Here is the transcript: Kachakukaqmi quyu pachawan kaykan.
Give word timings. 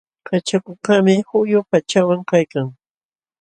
Kachakukaqmi 0.27 1.13
quyu 1.29 1.59
pachawan 1.69 2.21
kaykan. 2.29 2.67